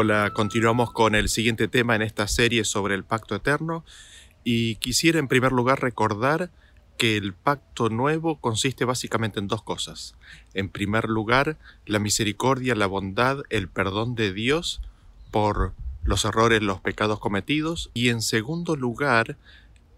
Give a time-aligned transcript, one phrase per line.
[0.00, 3.84] Hola, continuamos con el siguiente tema en esta serie sobre el pacto eterno
[4.44, 6.52] y quisiera en primer lugar recordar
[6.96, 10.14] que el pacto nuevo consiste básicamente en dos cosas.
[10.54, 14.82] En primer lugar, la misericordia, la bondad, el perdón de Dios
[15.32, 15.74] por
[16.04, 19.36] los errores, los pecados cometidos y en segundo lugar,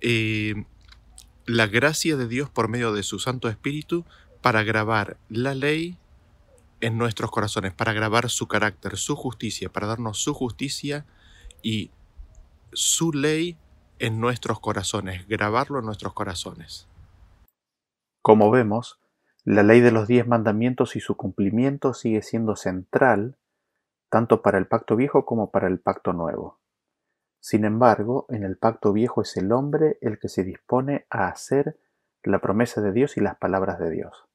[0.01, 0.65] eh,
[1.45, 4.07] la gracia de Dios por medio de su Santo Espíritu
[4.41, 5.99] para grabar la ley
[6.81, 11.07] en nuestros corazones, para grabar su carácter, su justicia, para darnos su justicia
[11.63, 11.91] y
[12.73, 13.59] su ley
[13.99, 16.89] en nuestros corazones, grabarlo en nuestros corazones.
[18.23, 19.01] Como vemos,
[19.45, 23.37] la ley de los diez mandamientos y su cumplimiento sigue siendo central
[24.11, 26.59] tanto para el pacto viejo como para el pacto nuevo.
[27.41, 31.79] Sin embargo, en el pacto viejo es el hombre el que se dispone a hacer
[32.23, 34.29] la promesa de Dios y las palabras de Dios.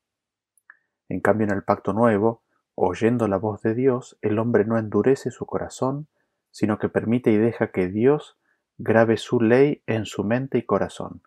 [1.08, 2.42] En cambio, en el pacto nuevo,
[2.76, 6.08] oyendo la voz de Dios, el hombre no endurece su corazón,
[6.52, 8.38] sino que permite y deja que Dios
[8.78, 11.22] grabe su ley en su mente y corazón.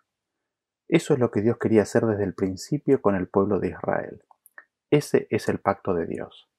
[0.87, 4.23] Eso es lo que Dios quería hacer desde el principio con el pueblo de Israel.
[4.89, 6.49] Ese es el pacto de Dios.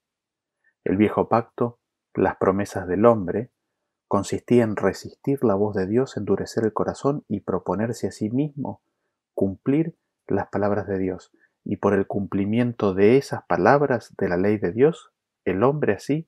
[0.85, 1.79] El viejo pacto,
[2.15, 3.51] las promesas del hombre,
[4.07, 8.83] consistía en resistir la voz de Dios, endurecer el corazón y proponerse a sí mismo
[9.35, 9.97] cumplir
[10.27, 11.33] las palabras de Dios,
[11.64, 15.12] y por el cumplimiento de esas palabras de la ley de Dios,
[15.44, 16.27] el hombre así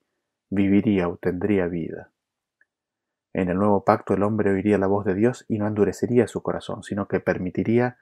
[0.49, 2.11] viviría o tendría vida.
[3.33, 6.43] En el nuevo pacto el hombre oiría la voz de Dios y no endurecería su
[6.43, 7.97] corazón, sino que permitiría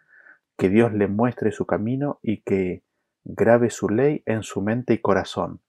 [0.58, 2.84] que Dios le muestre su camino y que
[3.24, 5.62] grabe su ley en su mente y corazón,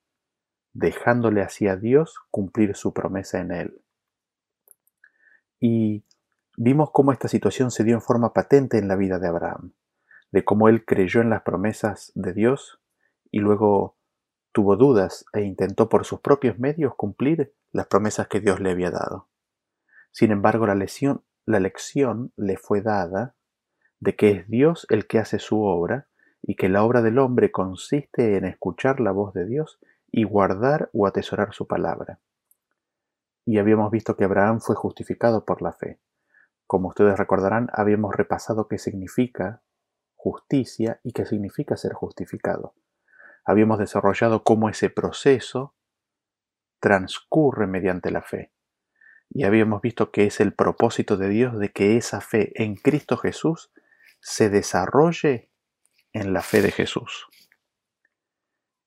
[0.72, 3.80] dejándole así a Dios cumplir su promesa en él.
[5.60, 6.04] Y
[6.56, 9.72] vimos cómo esta situación se dio en forma patente en la vida de Abraham
[10.32, 12.81] de cómo él creyó en las promesas de Dios
[13.31, 13.97] y luego
[14.53, 18.91] tuvo dudas e intentó por sus propios medios cumplir las promesas que Dios le había
[18.91, 19.28] dado.
[20.10, 20.75] Sin embargo, la,
[21.47, 23.34] la lección le fue dada
[24.00, 26.09] de que es Dios el que hace su obra
[26.43, 29.78] y que la obra del hombre consiste en escuchar la voz de Dios
[30.10, 32.20] y guardar o atesorar su palabra.
[33.44, 36.00] Y habíamos visto que Abraham fue justificado por la fe.
[36.66, 39.62] Como ustedes recordarán, habíamos repasado qué significa
[40.22, 42.74] justicia y qué significa ser justificado.
[43.44, 45.74] Habíamos desarrollado cómo ese proceso
[46.78, 48.52] transcurre mediante la fe.
[49.30, 53.16] Y habíamos visto que es el propósito de Dios de que esa fe en Cristo
[53.16, 53.72] Jesús
[54.20, 55.50] se desarrolle
[56.12, 57.26] en la fe de Jesús.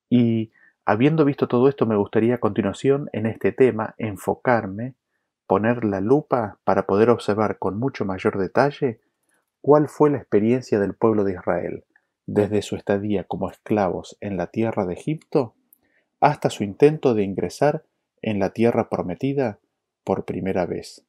[0.08, 0.52] Y
[0.86, 4.94] habiendo visto todo esto, me gustaría a continuación en este tema enfocarme,
[5.46, 9.00] poner la lupa para poder observar con mucho mayor detalle
[9.66, 11.84] cuál fue la experiencia del pueblo de Israel
[12.24, 15.56] desde su estadía como esclavos en la tierra de Egipto
[16.20, 17.84] hasta su intento de ingresar
[18.22, 19.58] en la tierra prometida
[20.04, 21.04] por primera vez.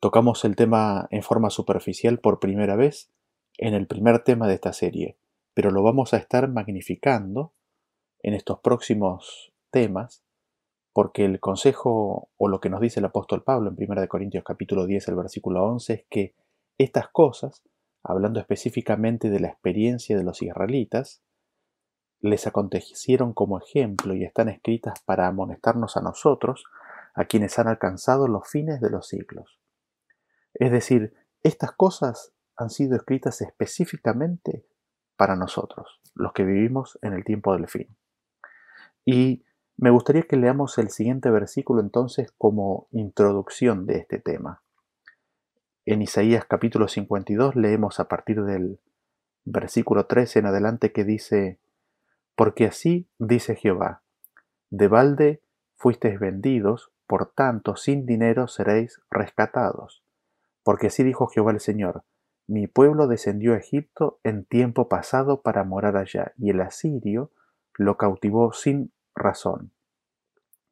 [0.00, 3.12] Tocamos el tema en forma superficial por primera vez
[3.58, 5.16] en el primer tema de esta serie,
[5.54, 7.52] pero lo vamos a estar magnificando
[8.24, 10.24] en estos próximos temas
[10.92, 14.84] porque el consejo o lo que nos dice el apóstol Pablo en 1 Corintios capítulo
[14.84, 16.34] 10 el versículo 11 es que
[16.78, 17.62] estas cosas,
[18.02, 21.22] hablando específicamente de la experiencia de los israelitas,
[22.20, 26.64] les acontecieron como ejemplo y están escritas para amonestarnos a nosotros,
[27.14, 29.60] a quienes han alcanzado los fines de los siglos.
[30.54, 34.66] Es decir, estas cosas han sido escritas específicamente
[35.16, 37.96] para nosotros, los que vivimos en el tiempo del fin.
[39.04, 39.44] Y
[39.76, 44.62] me gustaría que leamos el siguiente versículo entonces como introducción de este tema.
[45.88, 48.80] En Isaías capítulo 52 leemos a partir del
[49.44, 51.60] versículo 13 en adelante que dice,
[52.34, 54.02] Porque así dice Jehová,
[54.68, 55.42] de balde
[55.76, 60.02] fuisteis vendidos, por tanto sin dinero seréis rescatados.
[60.64, 62.02] Porque así dijo Jehová el Señor,
[62.48, 67.30] mi pueblo descendió a Egipto en tiempo pasado para morar allá, y el asirio
[67.74, 69.70] lo cautivó sin razón.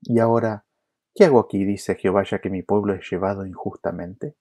[0.00, 0.64] Y ahora,
[1.14, 1.64] ¿qué hago aquí?
[1.64, 4.34] dice Jehová, ya que mi pueblo es llevado injustamente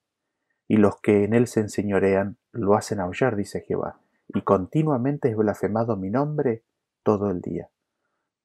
[0.66, 5.36] y los que en él se enseñorean lo hacen aullar, dice Jehová, y continuamente es
[5.36, 6.64] blasfemado mi nombre
[7.02, 7.68] todo el día.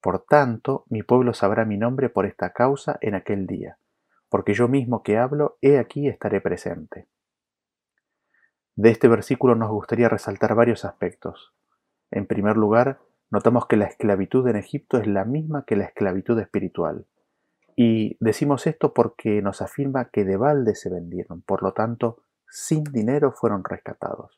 [0.02, 3.78] Por tanto, mi pueblo sabrá mi nombre por esta causa en aquel día,
[4.30, 7.08] porque yo mismo que hablo, he aquí estaré presente.
[8.76, 11.54] De este versículo nos gustaría resaltar varios aspectos.
[12.12, 13.00] En primer lugar,
[13.30, 17.06] notamos que la esclavitud en Egipto es la misma que la esclavitud espiritual.
[17.82, 22.84] Y decimos esto porque nos afirma que de balde se vendieron, por lo tanto, sin
[22.84, 24.38] dinero fueron rescatados.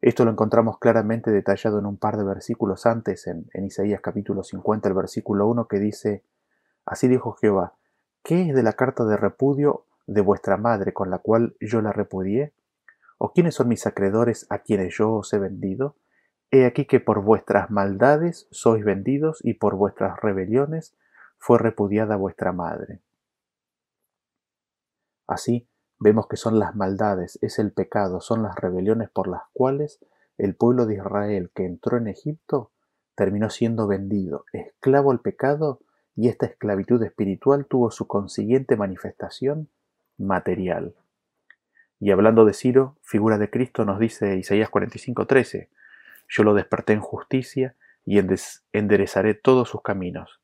[0.00, 4.88] Esto lo encontramos claramente detallado en un par de versículos antes, en, Isaías capítulo 50,
[4.88, 6.24] el versículo 1, que dice,
[6.86, 7.74] Así dijo Jehová,
[8.22, 11.92] ¿qué es de la carta de repudio de vuestra madre con la cual yo la
[11.92, 12.54] repudié?
[13.18, 15.96] ¿O quiénes son mis acreedores a quienes yo os he vendido?
[16.50, 20.94] He aquí que por vuestras maldades sois vendidos y por vuestras rebeliones
[21.38, 23.00] fue repudiada vuestra madre.
[25.26, 25.68] Así
[25.98, 30.00] vemos que son las maldades, es el pecado, son las rebeliones por las cuales
[30.36, 32.70] el pueblo de Israel que entró en Egipto
[33.14, 35.80] terminó siendo vendido, esclavo al pecado,
[36.14, 39.68] y esta esclavitud espiritual tuvo su consiguiente manifestación
[40.16, 40.94] material.
[42.00, 45.68] Y hablando de Ciro, figura de Cristo, nos dice Isaías 45:13,
[46.28, 48.20] yo lo desperté en justicia y
[48.72, 50.40] enderezaré todos sus caminos.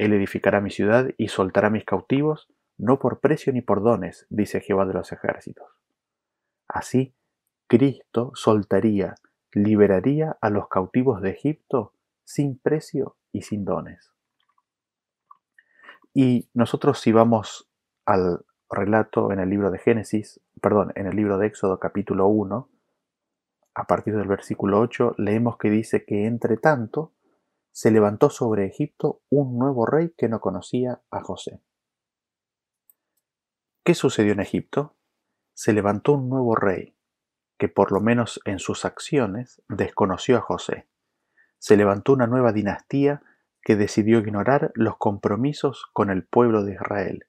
[0.00, 2.48] Él edificará mi ciudad y soltará mis cautivos,
[2.78, 5.68] no por precio ni por dones, dice Jehová de los ejércitos.
[6.66, 7.14] Así,
[7.66, 9.16] Cristo soltaría,
[9.52, 11.92] liberaría a los cautivos de Egipto
[12.24, 14.14] sin precio y sin dones.
[16.14, 17.68] Y nosotros si vamos
[18.06, 22.70] al relato en el libro de Génesis, perdón, en el libro de Éxodo capítulo 1,
[23.74, 27.12] a partir del versículo 8, leemos que dice que entre tanto
[27.72, 31.60] se levantó sobre Egipto un nuevo rey que no conocía a José.
[33.84, 34.96] ¿Qué sucedió en Egipto?
[35.54, 36.94] Se levantó un nuevo rey
[37.58, 40.86] que por lo menos en sus acciones desconoció a José.
[41.58, 43.22] Se levantó una nueva dinastía
[43.62, 47.26] que decidió ignorar los compromisos con el pueblo de Israel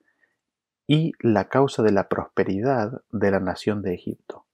[0.88, 4.46] y la causa de la prosperidad de la nación de Egipto.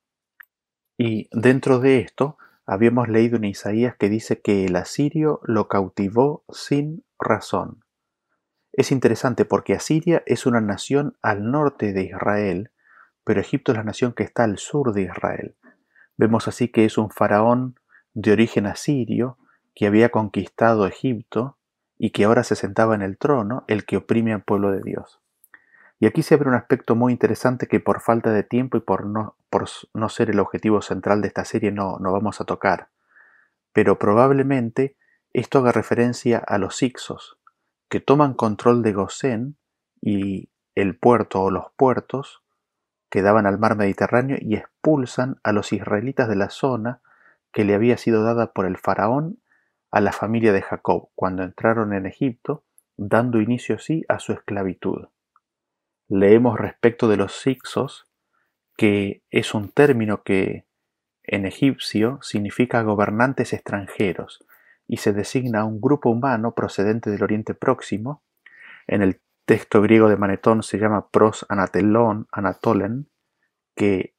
[0.97, 2.37] Y dentro de esto
[2.67, 7.83] habíamos leído en Isaías que dice que el asirio lo cautivó sin razón.
[8.73, 12.71] Es interesante porque Asiria es una nación al norte de Israel,
[13.23, 15.55] pero Egipto es la nación que está al sur de Israel.
[16.17, 17.79] Vemos así que es un faraón
[18.13, 19.37] de origen asirio
[19.73, 21.57] que había conquistado Egipto
[21.97, 25.21] y que ahora se sentaba en el trono, el que oprime al pueblo de Dios.
[25.99, 29.05] Y aquí se abre un aspecto muy interesante que por falta de tiempo y por
[29.05, 32.89] no, por no ser el objetivo central de esta serie no, vamos a tocar.
[33.73, 34.95] Pero probablemente
[35.33, 37.37] esto haga referencia a los Ixos,
[37.89, 39.57] que toman control de Gosén
[39.99, 42.43] y el puerto o los puertos
[43.09, 47.01] que daban al mar Mediterráneo y expulsan a los israelitas de la zona
[47.51, 49.39] que le había sido dada por el faraón
[49.89, 52.65] a la familia de Jacob cuando entraron en Egipto,
[52.97, 55.07] dando inicio así a su esclavitud
[56.09, 58.07] leemos respecto de los Sixos
[58.77, 60.65] que es un término que
[61.23, 64.45] en egipcio significa gobernantes extranjeros
[64.87, 68.23] y se designa a un grupo humano procedente del Oriente Próximo.
[68.85, 73.09] En el texto griego de Manetón se llama pros anatelón, anatolen,
[73.75, 74.13] que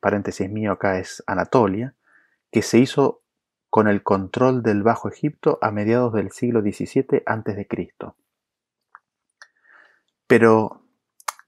[0.00, 1.94] paréntesis mío acá es Anatolia,
[2.50, 3.22] que se hizo
[3.70, 7.68] con el control del Bajo Egipto a mediados del siglo XVII a.C.
[10.26, 10.85] Pero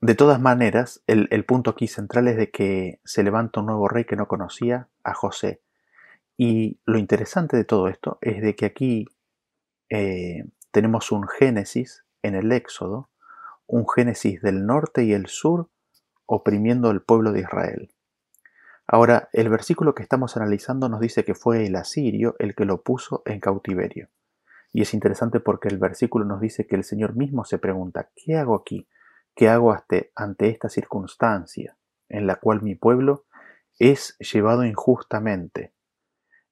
[0.00, 4.04] de todas maneras, el, punto aquí central es de que se levanta un nuevo rey
[4.04, 5.60] que no conocía a José.
[6.36, 9.06] Y lo interesante de todo esto es de que aquí
[9.90, 13.10] eh, tenemos un Génesis en el Éxodo,
[13.66, 15.68] un Génesis del norte y el sur
[16.26, 17.90] oprimiendo al pueblo de Israel.
[18.86, 22.82] Ahora, el versículo que estamos analizando nos dice que fue el asirio el que lo
[22.82, 24.08] puso en cautiverio.
[24.72, 28.36] Y es interesante porque el versículo nos dice que el Señor mismo se pregunta, ¿qué
[28.36, 28.86] hago aquí?
[29.38, 29.72] ¿Qué hago
[30.16, 31.78] ante esta circunstancia
[32.08, 33.24] en la cual mi pueblo
[33.78, 35.72] es llevado injustamente?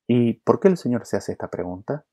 [0.07, 2.07] ¿Y por qué el Señor se hace esta pregunta?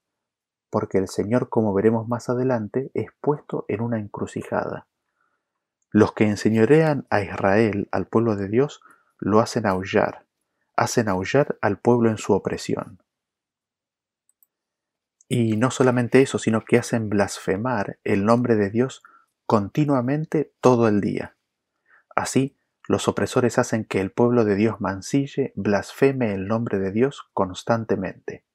[0.72, 4.88] Porque el Señor, como veremos más adelante, es puesto en una encrucijada.
[5.92, 8.82] Los que enseñorean a Israel, al pueblo de Dios,
[9.20, 10.26] lo hacen aullar,
[10.76, 12.98] hacen aullar al pueblo en su opresión.
[15.30, 19.04] Y no solamente eso, sino que hacen blasfemar el nombre de Dios
[19.46, 21.36] continuamente todo el día.
[22.16, 22.58] Así,
[22.88, 28.46] los opresores hacen que el pueblo de Dios mancille, blasfeme el nombre de Dios constantemente.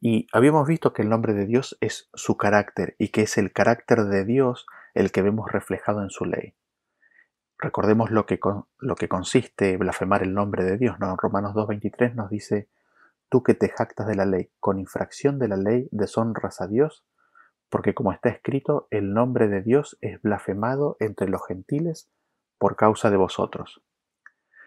[0.00, 3.52] Y habíamos visto que el nombre de Dios es su carácter y que es el
[3.52, 6.54] carácter de Dios el que vemos reflejado en su ley.
[7.58, 8.40] Recordemos lo que,
[8.78, 10.98] lo que consiste blasfemar el nombre de Dios.
[10.98, 11.14] ¿no?
[11.16, 12.70] Romanos 2.23 nos dice,
[13.28, 17.04] tú que te jactas de la ley, con infracción de la ley deshonras a Dios
[17.70, 22.10] porque como está escrito, el nombre de Dios es blasfemado entre los gentiles
[22.58, 23.82] por causa de vosotros.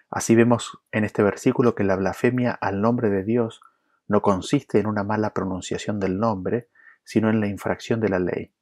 [0.10, 3.62] Así vemos en este versículo que la blasfemia al nombre de Dios
[4.08, 6.70] no consiste en una mala pronunciación del nombre,
[7.04, 8.54] sino en la infracción de la ley.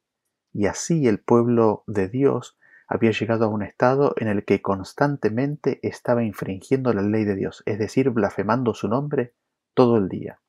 [0.52, 2.58] Y así el pueblo de Dios
[2.88, 7.62] había llegado a un estado en el que constantemente estaba infringiendo la ley de Dios,
[7.64, 9.34] es decir, blasfemando su nombre
[9.72, 10.41] todo el día.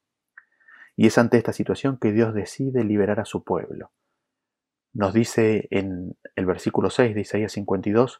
[0.96, 3.92] Y es ante esta situación que Dios decide liberar a su pueblo.
[4.94, 8.20] Nos dice en el versículo 6 de Isaías 52,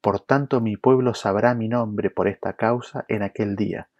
[0.00, 3.90] Por tanto mi pueblo sabrá mi nombre por esta causa en aquel día,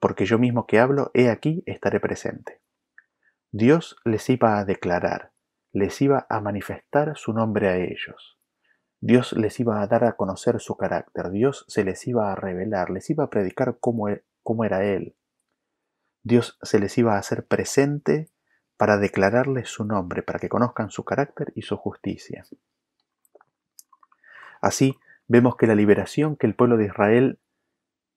[0.00, 2.62] porque yo mismo que hablo, he aquí, estaré presente.
[3.52, 5.32] Dios les iba a declarar,
[5.72, 8.38] les iba a manifestar su nombre a ellos.
[9.00, 12.88] Dios les iba a dar a conocer su carácter, Dios se les iba a revelar,
[12.88, 15.14] les iba a predicar cómo, e, cómo era Él.
[16.26, 18.30] Dios se les iba a hacer presente
[18.76, 22.44] para declararles su nombre, para que conozcan su carácter y su justicia.
[24.60, 24.96] Así
[25.28, 27.38] vemos que la liberación que el pueblo de Israel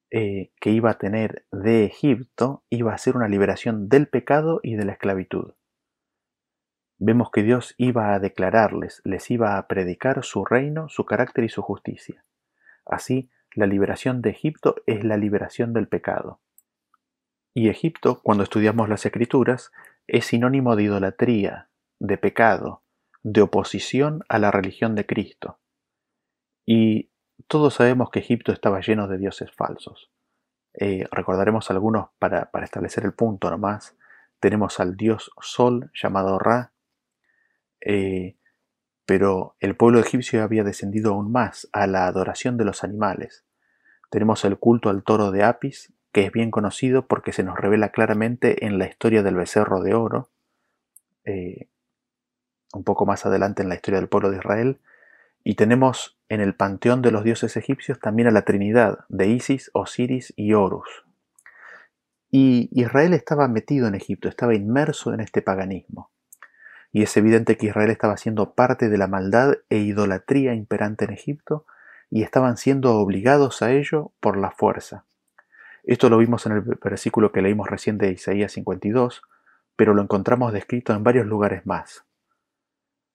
[0.10, 4.76] eh, que iba a tener de Egipto iba a ser una liberación del pecado y
[4.76, 5.54] de la esclavitud.
[6.98, 11.50] Vemos que Dios iba a declararles, les iba a predicar su reino, su carácter y
[11.50, 12.26] su justicia.
[12.88, 16.40] Así, la liberación de Egipto es la liberación del pecado.
[17.60, 19.74] Y Egipto, cuando estudiamos las escrituras,
[20.08, 21.68] es sinónimo de idolatría,
[22.00, 22.84] de pecado,
[23.22, 25.60] de oposición a la religión de Cristo.
[26.66, 27.12] Y
[27.48, 30.10] todos sabemos que Egipto estaba lleno de dioses falsos.
[30.74, 33.98] Eh, recordaremos algunos para, establecer el punto nomás.
[34.40, 36.72] Tenemos al dios Sol llamado Ra,
[37.82, 38.38] eh,
[39.06, 43.44] pero el pueblo egipcio había descendido aún más a la adoración de los animales.
[44.10, 47.90] Tenemos el culto al toro de Apis, que es bien conocido porque se nos revela
[47.90, 50.30] claramente en la historia del becerro de oro,
[51.26, 51.68] eh,
[52.74, 54.80] un poco más adelante en la historia del pueblo de Israel,
[55.44, 59.72] y tenemos en el panteón de los dioses egipcios también a la Trinidad de Isis,
[59.74, 61.06] Osiris y Horus.
[62.32, 66.12] Y Israel estaba metido en Egipto, estaba inmerso en este paganismo.
[66.92, 71.14] Y es evidente que Israel estaba siendo parte de la maldad e idolatría imperante en
[71.14, 71.66] Egipto
[72.12, 75.06] y estaban siendo obligados a ello por la fuerza.
[75.90, 79.24] Esto lo vimos en el versículo que leímos recién de Isaías 52,
[79.76, 82.06] pero lo encontramos descrito en varios lugares más.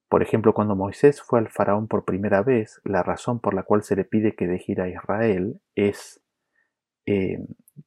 [0.08, 3.84] Por ejemplo, cuando Moisés fue al faraón por primera vez, la razón por la cual
[3.84, 6.20] se le pide que deje ir a Israel es,
[7.06, 7.38] eh,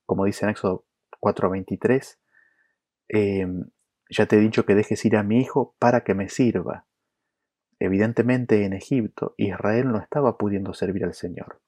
[0.06, 0.86] como dice en Éxodo
[1.20, 2.22] 4:23,
[3.10, 3.46] eh,
[4.10, 6.86] ya te he dicho que dejes ir a mi hijo para que me sirva.
[7.77, 11.60] Evidentemente en Egipto Israel no estaba pudiendo servir al Señor.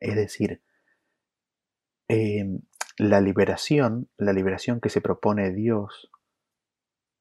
[0.00, 0.62] Es decir,
[2.08, 2.60] eh,
[2.96, 6.10] la liberación, la liberación que se propone Dios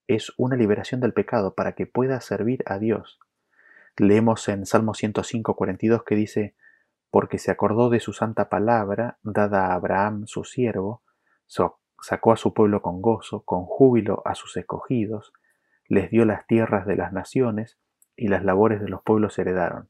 [0.08, 3.20] es una liberación del pecado para que pueda servir a Dios.
[3.98, 6.56] Leemos en Salmo 105, 42 que dice,
[7.12, 11.04] porque se acordó de su santa palabra, dada a Abraham su siervo,
[12.00, 15.34] sacó a su pueblo con gozo, con júbilo a sus escogidos,
[15.88, 17.78] les dio las tierras de las naciones
[18.16, 19.90] y las labores de los pueblos heredaron,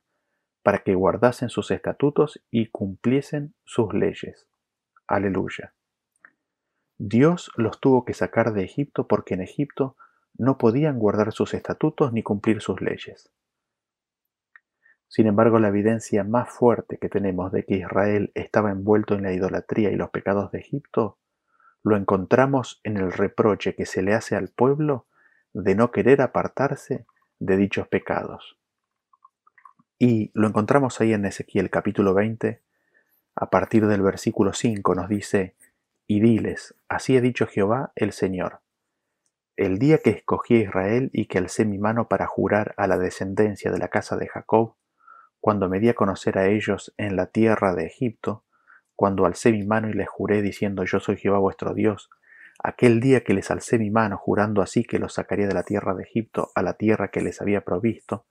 [0.64, 4.48] para que guardasen sus estatutos y cumpliesen sus leyes.
[5.08, 5.74] Aleluya.
[6.98, 9.96] Dios los tuvo que sacar de Egipto porque en Egipto
[10.38, 13.32] no podían guardar sus estatutos ni cumplir sus leyes.
[15.08, 19.32] Sin embargo, la evidencia más fuerte que tenemos de que Israel estaba envuelto en la
[19.32, 21.18] idolatría y los pecados de Egipto
[21.84, 25.08] lo encontramos en el reproche que se le hace al pueblo
[25.54, 27.06] de no querer apartarse
[27.40, 28.60] de dichos pecados.
[29.98, 32.62] Y lo encontramos ahí en Ezequiel capítulo 20,
[33.40, 35.56] a partir del versículo 5 nos dice,
[36.08, 38.62] y diles, así ha dicho Jehová el Señor,
[39.56, 42.98] el día que escogí a Israel y que alcé mi mano para jurar a la
[42.98, 44.74] descendencia de la casa de Jacob,
[45.40, 48.44] cuando me di a conocer a ellos en la tierra de Egipto,
[48.96, 52.10] cuando alcé mi mano y les juré diciendo yo soy Jehová vuestro Dios,
[52.64, 55.94] aquel día que les alcé mi mano jurando así que los sacaría de la tierra
[55.94, 58.26] de Egipto a la tierra que les había provisto,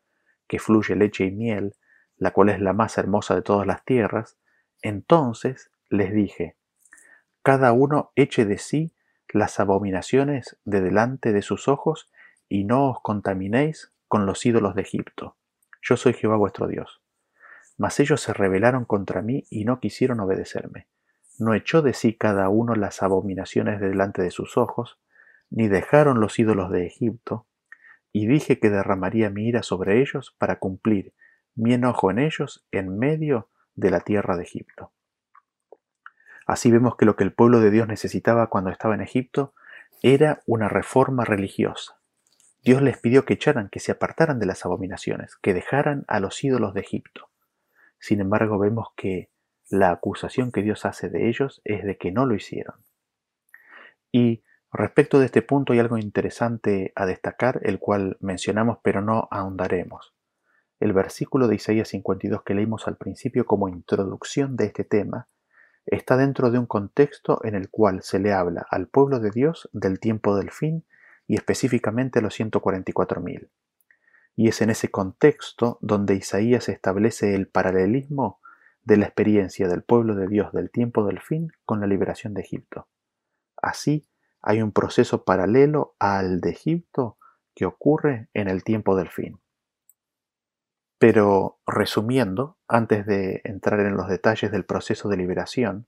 [0.49, 1.77] que fluye leche y miel,
[2.17, 4.37] la cual es la más hermosa de todas las tierras,
[4.83, 6.57] entonces les dije,
[7.43, 8.93] cada uno eche de sí
[9.29, 12.11] las abominaciones de delante de sus ojos,
[12.49, 15.37] y no os contaminéis con los ídolos de Egipto.
[15.83, 17.03] Yo soy Jehová vuestro Dios.
[17.77, 20.87] Mas ellos se rebelaron contra mí y no quisieron obedecerme.
[21.39, 24.99] No echó de sí cada uno las abominaciones de delante de sus ojos,
[25.51, 27.47] ni dejaron los ídolos de Egipto,
[28.13, 31.13] y dije que derramaría mi ira sobre ellos para cumplir
[31.55, 34.93] mi enojo en ellos en medio de la tierra de Egipto.
[36.47, 39.55] Así vemos que lo que el pueblo de Dios necesitaba cuando estaba en Egipto
[40.03, 41.99] era una reforma religiosa.
[42.63, 46.43] Dios les pidió que echaran, que se apartaran de las abominaciones, que dejaran a los
[46.43, 47.31] ídolos de Egipto.
[47.99, 49.31] Sin embargo, vemos que
[49.69, 52.77] la acusación que Dios hace de ellos es de que no lo hicieron.
[54.11, 54.43] Y
[54.73, 60.16] respecto de este punto hay algo interesante a destacar, el cual mencionamos pero no ahondaremos.
[60.79, 65.29] El versículo de Isaías 52 que leímos al principio como introducción de este tema
[65.87, 69.71] está dentro de un contexto en el cual se le habla al pueblo de Dios
[69.73, 70.85] del tiempo del fin
[71.27, 73.49] y específicamente a los 144.000.
[74.35, 78.41] Y es en ese contexto donde Isaías establece el paralelismo
[78.85, 82.43] de la experiencia del pueblo de Dios del tiempo del fin con la liberación de
[82.43, 82.87] Egipto.
[83.57, 84.07] Así,
[84.43, 87.17] hay un proceso paralelo al de Egipto
[87.55, 89.41] que ocurre en el tiempo del fin.
[90.99, 95.87] Pero, resumiendo, antes de entrar en los detalles del proceso de liberación,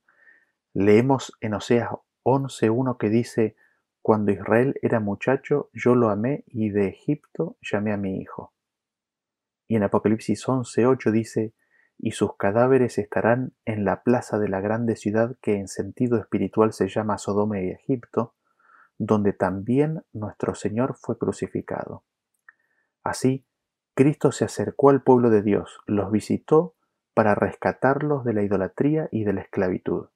[0.75, 1.91] leemos en Oseas
[2.25, 3.57] 11.1 que dice,
[4.03, 8.53] Cuando Israel era muchacho, yo lo amé y de Egipto llamé a mi hijo.
[9.67, 11.55] Y en Apocalipsis 11.8 dice,
[11.99, 16.73] y sus cadáveres estarán en la plaza de la grande ciudad que en sentido espiritual
[16.73, 18.35] se llama Sodoma y Egipto,
[18.99, 22.05] donde también nuestro Señor fue crucificado.
[23.03, 23.48] Así,
[23.99, 26.77] Cristo se acercó al pueblo de Dios, los visitó
[27.15, 30.07] para rescatarlos de la idolatría y de la esclavitud.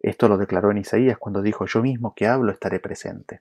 [0.00, 3.40] Esto lo declaró en Isaías cuando dijo, yo mismo que hablo estaré presente.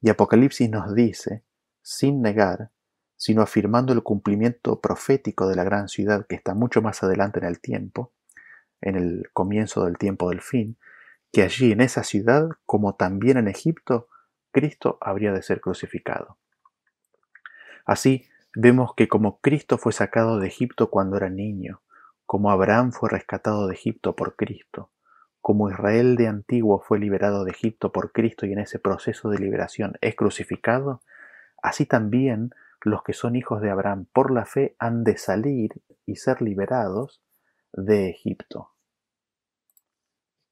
[0.00, 1.42] Y Apocalipsis nos dice,
[1.82, 2.70] sin negar,
[3.16, 7.46] sino afirmando el cumplimiento profético de la gran ciudad que está mucho más adelante en
[7.46, 8.12] el tiempo,
[8.80, 10.78] en el comienzo del tiempo del fin,
[11.32, 14.06] que allí en esa ciudad, como también en Egipto,
[14.52, 16.38] Cristo habría de ser crucificado.
[17.84, 21.82] Así, Vemos que como Cristo fue sacado de Egipto cuando era niño,
[22.26, 24.90] como Abraham fue rescatado de Egipto por Cristo,
[25.40, 29.38] como Israel de antiguo fue liberado de Egipto por Cristo y en ese proceso de
[29.38, 31.02] liberación es crucificado,
[31.62, 32.50] así también
[32.82, 37.22] los que son hijos de Abraham por la fe han de salir y ser liberados
[37.72, 38.72] de Egipto.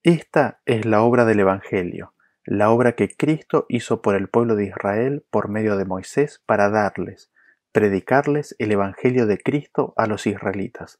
[0.02, 4.66] Esta es la obra del Evangelio, la obra que Cristo hizo por el pueblo de
[4.66, 7.30] Israel por medio de Moisés para darles,
[7.76, 10.98] predicarles el Evangelio de Cristo a los israelitas,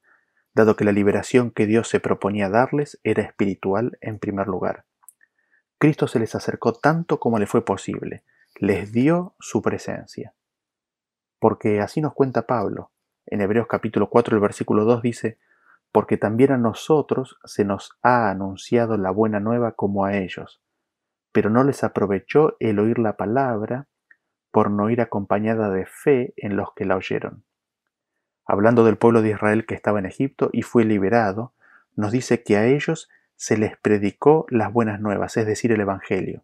[0.52, 4.84] dado que la liberación que Dios se proponía darles era espiritual en primer lugar.
[5.78, 8.24] Cristo se les acercó tanto como le fue posible,
[8.56, 10.34] les dio su presencia.
[11.38, 12.90] Porque así nos cuenta Pablo.
[13.24, 15.38] En Hebreos capítulo 4, el versículo 2 dice,
[15.92, 20.60] porque también a nosotros se nos ha anunciado la buena nueva como a ellos,
[21.32, 23.88] pero no les aprovechó el oír la palabra
[24.56, 27.44] por no ir acompañada de fe en los que la oyeron.
[28.46, 31.52] Hablando del pueblo de Israel que estaba en Egipto y fue liberado,
[31.94, 36.42] nos dice que a ellos se les predicó las buenas nuevas, es decir, el Evangelio.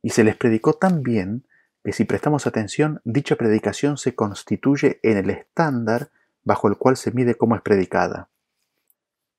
[0.00, 1.44] Y se les predicó tan bien
[1.84, 6.08] que si prestamos atención, dicha predicación se constituye en el estándar
[6.42, 8.30] bajo el cual se mide cómo es predicada.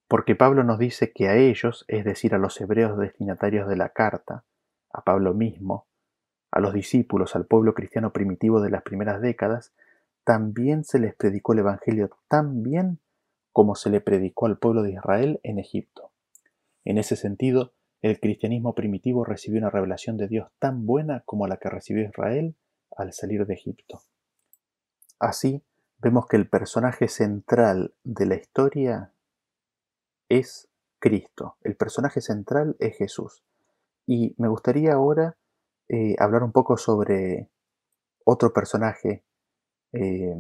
[0.08, 3.90] Porque Pablo nos dice que a ellos, es decir, a los hebreos destinatarios de la
[3.90, 4.44] carta,
[4.94, 5.88] a Pablo mismo,
[6.52, 9.74] a los discípulos, al pueblo cristiano primitivo de las primeras décadas,
[10.24, 13.00] también se les predicó el Evangelio tan bien
[13.52, 16.12] como se le predicó al pueblo de Israel en Egipto.
[16.86, 21.58] En ese sentido, el cristianismo primitivo recibió una revelación de Dios tan buena como la
[21.58, 22.56] que recibió Israel
[22.96, 24.02] al salir de Egipto.
[25.20, 25.64] Así,
[25.98, 29.12] vemos que el personaje central de la historia
[30.30, 31.58] es Cristo.
[31.62, 33.44] El personaje central es Jesús.
[34.06, 35.38] Y me gustaría ahora
[35.90, 37.50] eh, hablar un poco sobre
[38.26, 39.24] otro personaje
[39.94, 40.36] eh,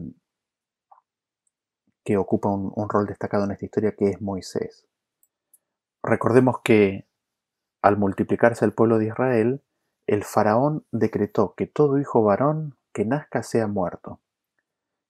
[2.03, 4.85] que ocupa un, un, rol destacado en esta historia, que es Moisés.
[6.03, 7.07] Recordemos que
[7.81, 9.61] al multiplicarse el pueblo de Israel,
[10.07, 14.19] el faraón decretó que todo hijo varón que nazca sea muerto.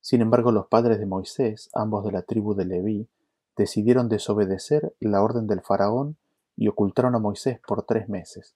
[0.02, 3.10] Sin embargo, los padres de Moisés, ambos de la tribu de Leví,
[3.56, 6.18] decidieron desobedecer la orden del faraón
[6.56, 8.56] y ocultaron a Moisés por tres meses.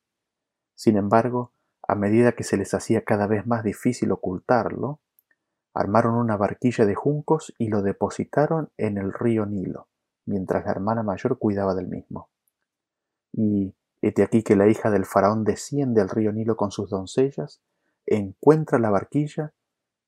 [0.76, 1.52] Sin embargo,
[1.88, 5.02] a medida que se les hacía cada vez más difícil ocultarlo,
[5.74, 9.88] armaron una barquilla de juncos y lo depositaron en el río Nilo,
[10.26, 12.30] mientras la hermana mayor cuidaba del mismo.
[13.34, 17.62] Y hete aquí que la hija del faraón desciende al río Nilo con sus doncellas,
[18.06, 19.54] encuentra la barquilla,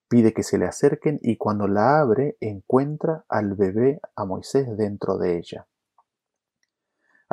[0.10, 5.18] pide que se le acerquen y cuando la abre encuentra al bebé a Moisés dentro
[5.18, 5.68] de ella.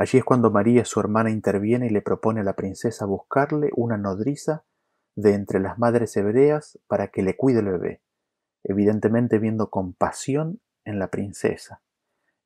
[0.01, 3.99] Allí es cuando María, su hermana, interviene y le propone a la princesa buscarle una
[3.99, 4.65] nodriza
[5.15, 8.01] de entre las madres hebreas para que le cuide el bebé,
[8.65, 11.83] evidentemente viendo compasión en la princesa.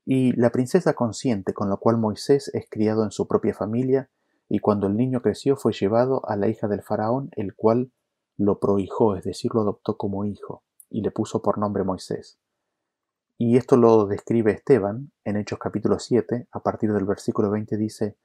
[0.04, 4.10] Y la princesa consiente, con lo cual Moisés es criado en su propia familia,
[4.48, 7.92] y cuando el niño creció fue llevado a la hija del faraón, el cual
[8.36, 12.36] lo prohijó, es decir, lo adoptó como hijo, y le puso por nombre Moisés.
[13.36, 18.16] Y esto lo describe Esteban en Hechos capítulo 7, a partir del versículo 20 dice,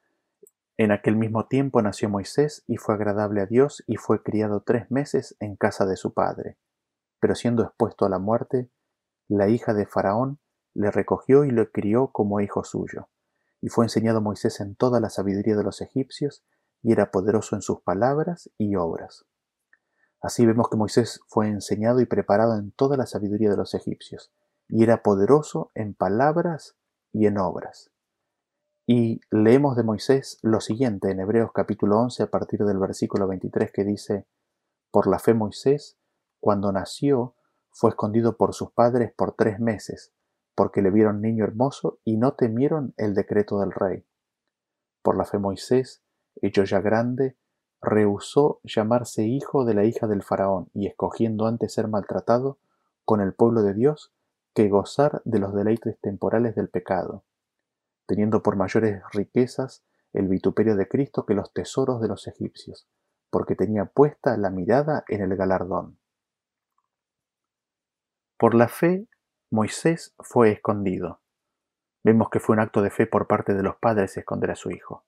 [0.77, 4.91] En aquel mismo tiempo nació Moisés y fue agradable a Dios y fue criado tres
[4.91, 6.57] meses en casa de su padre.
[7.19, 8.69] Pero siendo expuesto a la muerte,
[9.27, 10.37] la hija de Faraón
[10.75, 13.09] le recogió y lo crió como hijo suyo.
[13.61, 16.43] Y fue enseñado Moisés en toda la sabiduría de los egipcios,
[16.83, 19.25] y era poderoso en sus palabras y obras.
[20.21, 24.31] Así vemos que Moisés fue enseñado y preparado en toda la sabiduría de los egipcios,
[24.69, 26.77] y era poderoso en palabras
[27.12, 27.91] y en obras.
[28.86, 33.71] Y leemos de Moisés lo siguiente en Hebreos capítulo 11 a partir del versículo 23
[33.71, 34.27] que dice,
[34.91, 35.97] Por la fe Moisés,
[36.39, 37.36] cuando nació,
[37.71, 40.13] fue escondido por sus padres por tres meses,
[40.55, 44.05] porque le vieron niño hermoso y no temieron el decreto del rey.
[45.01, 46.03] Por la fe Moisés,
[46.41, 47.38] hecho ya grande,
[47.82, 52.60] rehusó llamarse hijo de la hija del faraón y escogiendo antes ser maltratado
[53.05, 54.13] con el pueblo de Dios
[54.59, 57.23] que gozar de los deleites temporales del pecado
[58.09, 62.89] teniendo por mayores riquezas el vituperio de Cristo que los tesoros de los egipcios,
[63.29, 65.99] porque tenía puesta la mirada en el galardón.
[68.35, 69.07] Por la fe,
[69.51, 71.21] Moisés fue escondido.
[72.03, 74.71] Vemos que fue un acto de fe por parte de los padres esconder a su
[74.71, 75.05] hijo.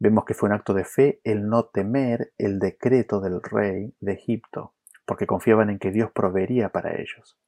[0.00, 4.14] Vemos que fue un acto de fe el no temer el decreto del rey de
[4.14, 4.74] Egipto,
[5.06, 7.38] porque confiaban en que Dios proveería para ellos.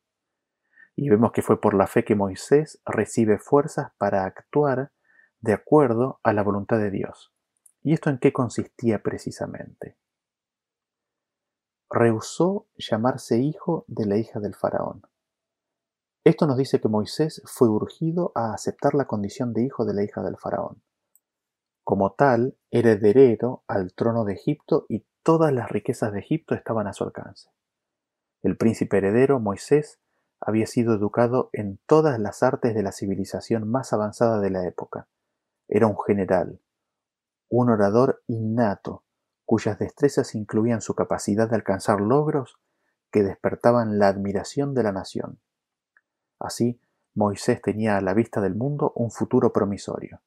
[0.96, 4.92] Y vemos que fue por la fe que Moisés recibe fuerzas para actuar
[5.40, 7.32] de acuerdo a la voluntad de Dios.
[7.82, 9.96] ¿Y esto en qué consistía precisamente?
[11.90, 15.02] Rehusó llamarse hijo de la hija del faraón.
[16.24, 20.02] Esto nos dice que Moisés fue urgido a aceptar la condición de hijo de la
[20.02, 20.82] hija del faraón.
[21.84, 26.88] Como tal, era heredero al trono de Egipto y todas las riquezas de Egipto estaban
[26.88, 27.50] a su alcance.
[28.42, 30.00] El príncipe heredero, Moisés,
[30.40, 35.08] había sido educado en todas las artes de la civilización más avanzada de la época.
[35.68, 36.60] Era un general,
[37.48, 39.04] un orador innato,
[39.44, 42.58] cuyas destrezas incluían su capacidad de alcanzar logros
[43.10, 45.40] que despertaban la admiración de la nación.
[46.38, 46.80] Así,
[47.14, 50.20] Moisés tenía a la vista del mundo un futuro promisorio.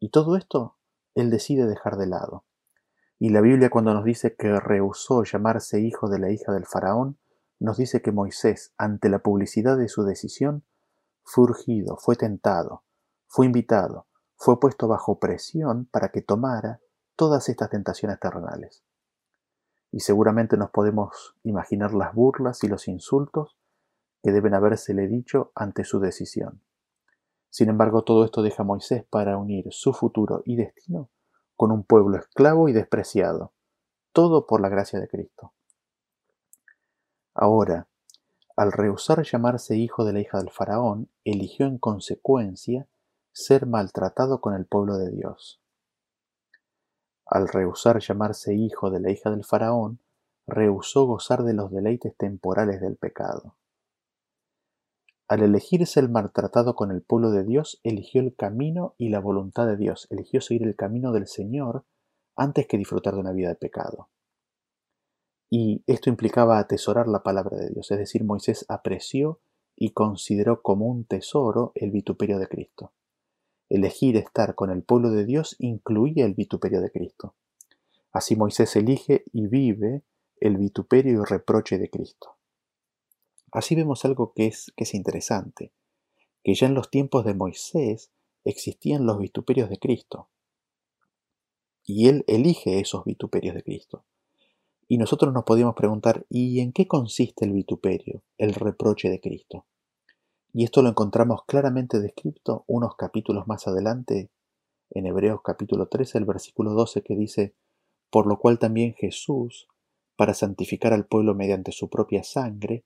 [0.00, 0.76] Y todo esto
[1.14, 2.44] él decide dejar de lado.
[3.18, 7.18] Y la Biblia cuando nos dice que rehusó llamarse hijo de la hija del faraón,
[7.60, 10.64] nos dice que Moisés, ante la publicidad de su decisión,
[11.22, 12.84] fue urgido, fue tentado,
[13.26, 16.80] fue invitado, fue puesto bajo presión para que tomara
[17.16, 18.84] todas estas tentaciones terrenales.
[19.90, 23.56] Y seguramente nos podemos imaginar las burlas y los insultos
[24.22, 26.62] que deben habérsele dicho ante su decisión.
[27.48, 31.10] Sin embargo, todo esto deja a Moisés para unir su futuro y destino
[31.56, 33.52] con un pueblo esclavo y despreciado,
[34.12, 35.53] todo por la gracia de Cristo.
[37.34, 37.88] Ahora,
[38.56, 42.86] al rehusar llamarse hijo de la hija del faraón, eligió en consecuencia
[43.32, 45.60] ser maltratado con el pueblo de Dios.
[47.26, 49.98] Al rehusar llamarse hijo de la hija del faraón,
[50.46, 53.56] rehusó gozar de los deleites temporales del pecado.
[55.26, 59.66] Al elegir ser maltratado con el pueblo de Dios, eligió el camino y la voluntad
[59.66, 61.84] de Dios, eligió seguir el camino del Señor
[62.36, 64.10] antes que disfrutar de una vida de pecado.
[65.56, 69.38] Y esto implicaba atesorar la palabra de Dios, es decir, Moisés apreció
[69.76, 72.92] y consideró como un tesoro el vituperio de Cristo.
[73.68, 77.36] Elegir estar con el pueblo de Dios incluía el vituperio de Cristo.
[78.10, 80.02] Así Moisés elige y vive
[80.40, 82.34] el vituperio y reproche de Cristo.
[83.52, 85.70] Así vemos algo que es, que es interesante,
[86.42, 88.10] que ya en los tiempos de Moisés
[88.42, 90.30] existían los vituperios de Cristo.
[91.84, 94.04] Y él elige esos vituperios de Cristo.
[94.86, 99.66] Y nosotros nos podíamos preguntar, ¿y en qué consiste el vituperio, el reproche de Cristo?
[100.52, 104.30] Y esto lo encontramos claramente descrito unos capítulos más adelante,
[104.90, 107.54] en Hebreos capítulo 13, el versículo 12, que dice,
[108.10, 109.66] por lo cual también Jesús,
[110.16, 112.84] para santificar al pueblo mediante su propia sangre,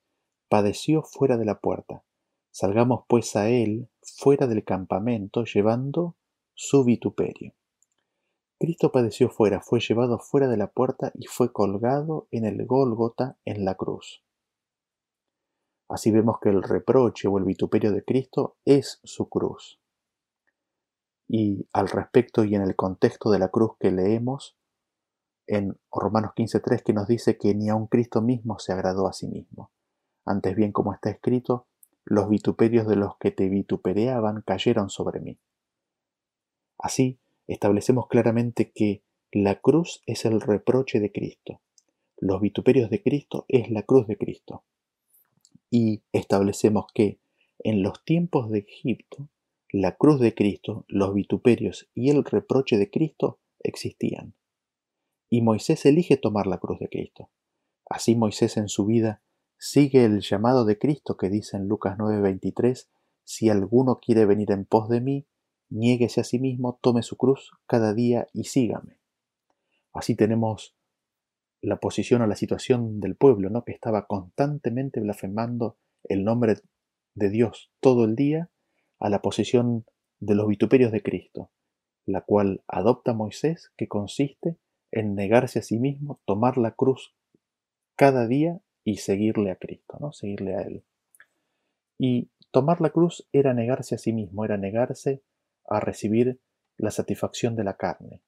[0.48, 2.04] padeció fuera de la puerta.
[2.50, 6.16] Salgamos pues a él fuera del campamento llevando
[6.54, 7.54] su vituperio.
[8.58, 13.38] Cristo padeció fuera, fue llevado fuera de la puerta y fue colgado en el Gólgota
[13.44, 14.24] en la cruz.
[15.88, 19.80] Así vemos que el reproche o el vituperio de Cristo es su cruz.
[21.28, 24.56] Y al respecto y en el contexto de la cruz que leemos
[25.46, 29.28] en Romanos 15.3 que nos dice que ni aun Cristo mismo se agradó a sí
[29.28, 29.70] mismo.
[30.26, 31.66] Antes bien, como está escrito,
[32.04, 35.38] los vituperios de los que te vitupereaban cayeron sobre mí.
[36.78, 41.60] Así, establecemos claramente que la cruz es el reproche de Cristo,
[42.20, 44.64] los vituperios de Cristo es la cruz de Cristo.
[45.70, 47.20] Y establecemos que
[47.60, 49.28] en los tiempos de Egipto,
[49.70, 54.34] la cruz de Cristo, los vituperios y el reproche de Cristo existían.
[55.28, 57.28] Y Moisés elige tomar la cruz de Cristo.
[57.88, 59.22] Así Moisés en su vida
[59.58, 62.88] sigue el llamado de Cristo que dice en Lucas 9:23,
[63.24, 65.26] si alguno quiere venir en pos de mí,
[65.70, 68.98] niéguese a sí mismo, tome su cruz cada día y sígame.
[69.92, 70.76] Así tenemos
[71.60, 73.64] la posición o la situación del pueblo, ¿no?
[73.64, 76.56] que estaba constantemente blasfemando el nombre
[77.14, 78.50] de Dios todo el día,
[79.00, 79.84] a la posición
[80.20, 81.50] de los vituperios de Cristo,
[82.04, 84.56] la cual adopta Moisés, que consiste
[84.90, 87.14] en negarse a sí mismo, tomar la cruz
[87.94, 90.12] cada día y seguirle a Cristo, ¿no?
[90.12, 90.82] seguirle a Él.
[91.98, 95.22] Y tomar la cruz era negarse a sí mismo, era negarse
[95.68, 96.40] a recibir
[96.76, 98.22] la satisfacción de la carne,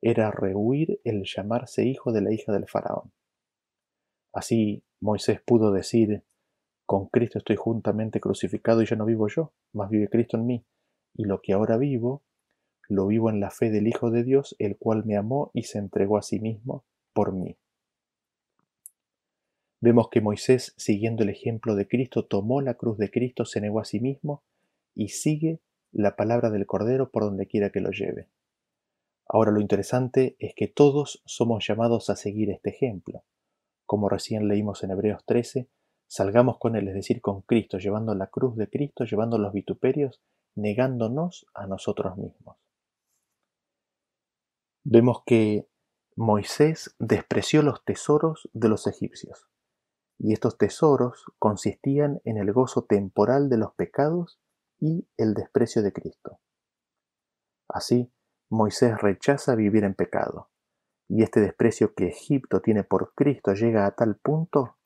[0.00, 3.12] era rehuir el llamarse hijo de la hija del faraón.
[4.32, 6.24] Así Moisés pudo decir,
[6.84, 10.64] con Cristo estoy juntamente crucificado y ya no vivo yo, mas vive Cristo en mí,
[11.14, 12.22] y lo que ahora vivo,
[12.88, 15.78] lo vivo en la fe del Hijo de Dios, el cual me amó y se
[15.78, 17.58] entregó a sí mismo por mí.
[19.80, 23.80] Vemos que Moisés, siguiendo el ejemplo de Cristo, tomó la cruz de Cristo, se negó
[23.80, 24.42] a sí mismo
[24.94, 25.60] y sigue
[25.96, 28.28] la palabra del Cordero por donde quiera que lo lleve.
[29.26, 33.24] Ahora lo interesante es que todos somos llamados a seguir este ejemplo.
[33.86, 35.70] Como recién leímos en Hebreos 13,
[36.06, 40.20] salgamos con Él, es decir, con Cristo, llevando la cruz de Cristo, llevando los vituperios,
[40.54, 42.58] negándonos a nosotros mismos.
[44.84, 45.66] Vemos que
[46.14, 49.48] Moisés despreció los tesoros de los egipcios,
[50.18, 54.38] y estos tesoros consistían en el gozo temporal de los pecados
[54.80, 56.38] y el desprecio de Cristo.
[57.68, 58.10] Así,
[58.48, 60.50] Moisés rechaza vivir en pecado,
[61.08, 64.76] y este desprecio que Egipto tiene por Cristo llega a tal punto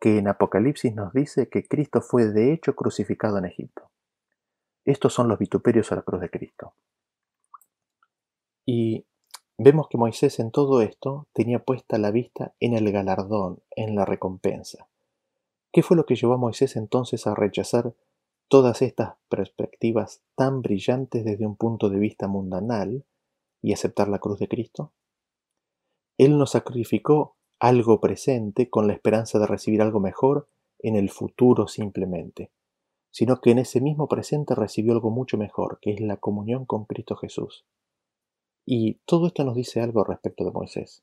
[0.00, 3.90] que en Apocalipsis nos dice que Cristo fue de hecho crucificado en Egipto.
[4.84, 6.74] Estos son los vituperios a la cruz de Cristo.
[8.66, 9.06] Y
[9.58, 14.04] vemos que Moisés en todo esto tenía puesta la vista en el galardón, en la
[14.04, 14.88] recompensa.
[15.72, 17.94] ¿Qué fue lo que llevó a Moisés entonces a rechazar
[18.52, 23.06] todas estas perspectivas tan brillantes desde un punto de vista mundanal
[23.62, 24.92] y aceptar la cruz de Cristo?
[26.18, 31.66] Él nos sacrificó algo presente con la esperanza de recibir algo mejor en el futuro
[31.66, 32.52] simplemente,
[33.10, 36.84] sino que en ese mismo presente recibió algo mucho mejor, que es la comunión con
[36.84, 37.64] Cristo Jesús.
[38.66, 41.02] Y todo esto nos dice algo respecto de Moisés,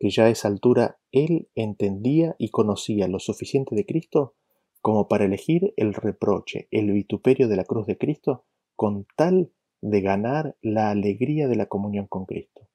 [0.00, 4.34] que ya a esa altura él entendía y conocía lo suficiente de Cristo
[4.84, 8.44] como para elegir el reproche, el vituperio de la cruz de Cristo,
[8.76, 12.68] con tal de ganar la alegría de la comunión con Cristo.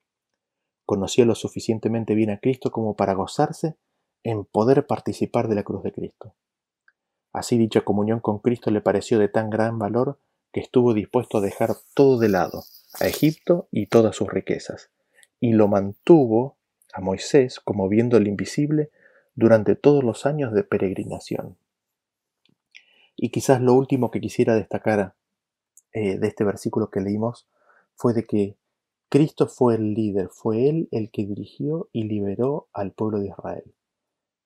[0.87, 3.77] Conocía lo suficientemente bien a Cristo como para gozarse
[4.23, 6.33] en poder participar de la cruz de Cristo.
[7.31, 10.17] Así dicha comunión con Cristo le pareció de tan gran valor
[10.51, 12.63] que estuvo dispuesto a dejar todo de lado,
[12.99, 14.89] a Egipto y todas sus riquezas,
[15.39, 16.57] y lo mantuvo
[16.91, 18.89] a Moisés como viendo el invisible
[19.35, 21.58] durante todos los años de peregrinación.
[23.21, 25.13] Y quizás lo último que quisiera destacar
[25.91, 27.49] eh, de este versículo que leímos
[27.93, 28.57] fue de que
[29.09, 33.75] Cristo fue el líder, fue Él el que dirigió y liberó al pueblo de Israel.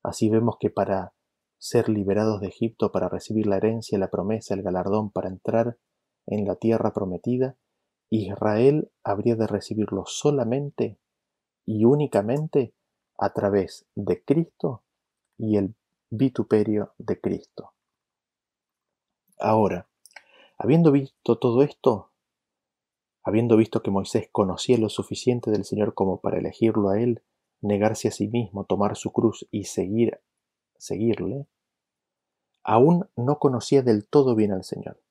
[0.02, 1.14] Así vemos que para
[1.60, 5.78] ser liberados de Egipto, para recibir la herencia, la promesa, el galardón, para entrar
[6.26, 7.56] en la tierra prometida,
[8.10, 10.98] Israel habría de recibirlo solamente
[11.64, 12.74] y únicamente
[13.20, 14.82] a través de Cristo
[15.38, 15.76] y el
[16.10, 17.73] vituperio de Cristo.
[19.44, 19.90] Ahora,
[20.58, 22.12] habiendo visto todo esto,
[23.24, 27.22] habiendo visto que Moisés conocía lo suficiente del Señor como para elegirlo a él,
[27.60, 30.22] negarse a sí mismo, tomar su cruz y seguir,
[30.78, 31.46] seguirle,
[32.64, 35.02] aún no conocía del todo bien al Señor.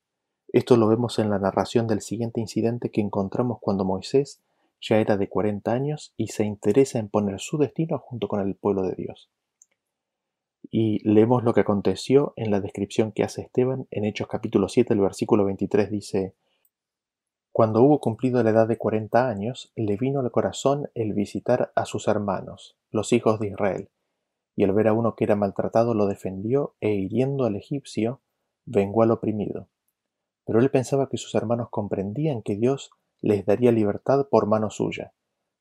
[0.49, 4.40] Esto lo vemos en la narración del siguiente incidente que encontramos cuando Moisés
[4.81, 8.55] ya era de 40 años y se interesa en poner su destino junto con el
[8.55, 9.29] pueblo de Dios.
[10.75, 14.95] Y leemos lo que aconteció en la descripción que hace Esteban en Hechos capítulo 7,
[14.95, 16.35] el versículo 23 dice,
[17.53, 21.85] Cuando hubo cumplido la edad de cuarenta años, le vino al corazón el visitar a
[21.85, 23.91] sus hermanos, los hijos de Israel,
[24.57, 28.23] y al ver a uno que era maltratado lo defendió e hiriendo al egipcio,
[28.65, 29.69] vengó al oprimido.
[30.47, 35.13] Pero él pensaba que sus hermanos comprendían que Dios les daría libertad por mano suya,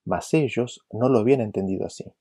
[0.05, 2.13] mas ellos no lo habían entendido así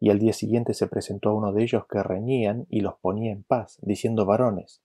[0.00, 3.32] y al día siguiente se presentó a uno de ellos que reñían y los ponía
[3.32, 4.82] en paz, diciendo varones,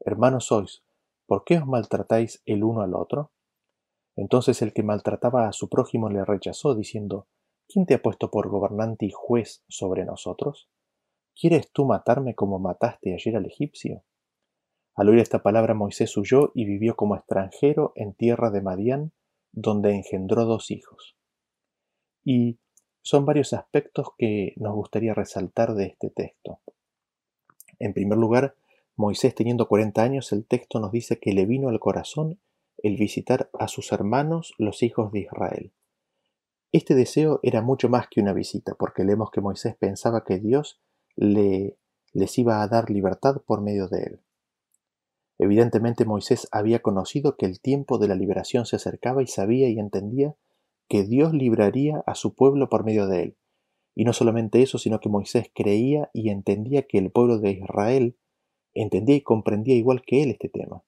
[0.00, 0.82] hermanos sois,
[1.26, 3.32] ¿por qué os maltratáis el uno al otro?
[4.16, 7.28] Entonces el que maltrataba a su prójimo le rechazó, diciendo,
[7.68, 10.68] ¿quién te ha puesto por gobernante y juez sobre nosotros?
[11.38, 14.04] ¿Quieres tú matarme como mataste ayer al egipcio?
[14.94, 19.12] Al oír esta palabra Moisés huyó y vivió como extranjero en tierra de Madián,
[19.52, 21.18] donde engendró dos hijos.
[22.24, 22.58] Y
[23.06, 26.58] son varios aspectos que nos gustaría resaltar de este texto.
[27.78, 28.56] En primer lugar,
[28.96, 32.40] Moisés teniendo 40 años, el texto nos dice que le vino al corazón
[32.78, 35.70] el visitar a sus hermanos, los hijos de Israel.
[36.72, 40.80] Este deseo era mucho más que una visita, porque leemos que Moisés pensaba que Dios
[41.14, 41.76] le,
[42.12, 44.20] les iba a dar libertad por medio de él.
[45.38, 49.78] Evidentemente Moisés había conocido que el tiempo de la liberación se acercaba y sabía y
[49.78, 50.34] entendía
[50.88, 53.38] que Dios libraría a su pueblo por medio de él.
[53.94, 58.18] Y no solamente eso, sino que Moisés creía y entendía que el pueblo de Israel
[58.74, 60.84] entendía y comprendía igual que él este tema.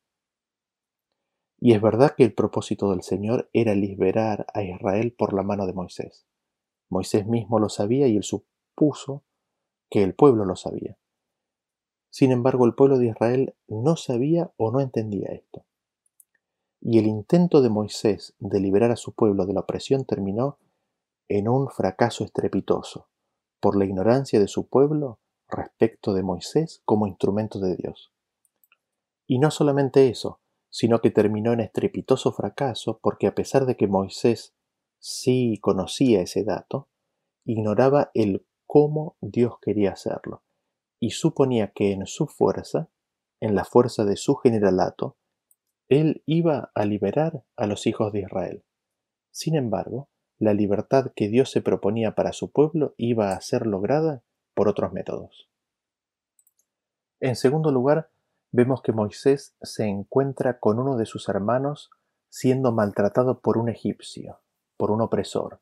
[1.60, 5.66] Y es verdad que el propósito del Señor era liberar a Israel por la mano
[5.66, 6.26] de Moisés.
[6.88, 9.24] Moisés mismo lo sabía y él supuso
[9.90, 10.98] que el pueblo lo sabía.
[12.10, 15.66] Sin embargo, el pueblo de Israel no sabía o no entendía esto.
[16.80, 20.58] Y el intento de Moisés de liberar a su pueblo de la opresión terminó
[21.28, 23.08] en un fracaso estrepitoso,
[23.60, 28.12] por la ignorancia de su pueblo respecto de Moisés como instrumento de Dios.
[29.26, 33.86] Y no solamente eso, sino que terminó en estrepitoso fracaso porque a pesar de que
[33.86, 34.54] Moisés
[34.98, 36.88] sí conocía ese dato,
[37.44, 40.42] ignoraba el cómo Dios quería hacerlo,
[41.00, 42.90] y suponía que en su fuerza,
[43.40, 45.16] en la fuerza de su generalato,
[45.88, 48.64] él iba a liberar a los hijos de Israel.
[49.30, 54.22] Sin embargo, la libertad que Dios se proponía para su pueblo iba a ser lograda
[54.54, 55.48] por otros métodos.
[57.20, 58.10] En segundo lugar,
[58.52, 61.90] vemos que Moisés se encuentra con uno de sus hermanos
[62.28, 64.40] siendo maltratado por un egipcio,
[64.76, 65.60] por un opresor.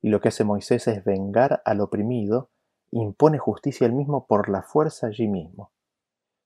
[0.00, 2.50] Y lo que hace Moisés es vengar al oprimido,
[2.90, 5.70] impone justicia él mismo por la fuerza allí mismo.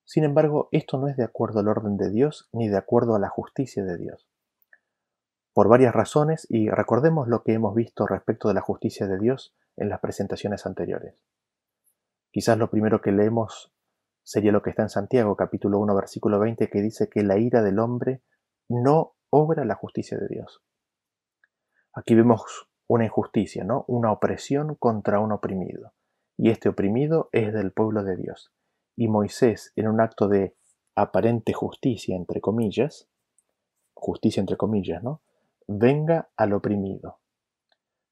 [0.04, 3.18] Sin embargo, esto no es de acuerdo al orden de Dios ni de acuerdo a
[3.18, 4.28] la justicia de Dios.
[5.52, 9.54] Por varias razones, y recordemos lo que hemos visto respecto de la justicia de Dios
[9.76, 11.14] en las presentaciones anteriores.
[12.30, 13.72] Quizás lo primero que leemos
[14.22, 17.62] sería lo que está en Santiago capítulo 1 versículo 20 que dice que la ira
[17.62, 18.22] del hombre
[18.68, 20.62] no obra la justicia de Dios.
[21.94, 23.84] Aquí vemos una injusticia, ¿no?
[23.88, 25.92] Una opresión contra un oprimido.
[26.38, 28.52] Y este oprimido es del pueblo de Dios.
[28.96, 30.56] Y Moisés, en un acto de
[30.94, 33.08] aparente justicia, entre comillas,
[33.94, 35.22] justicia entre comillas, ¿no?
[35.66, 37.20] Venga al oprimido.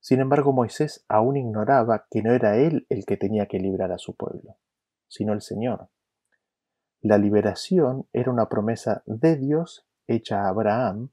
[0.01, 3.99] Sin embargo, Moisés aún ignoraba que no era él el que tenía que librar a
[3.99, 4.57] su pueblo,
[5.09, 5.90] sino el Señor.
[7.03, 11.11] La liberación era una promesa de Dios hecha a Abraham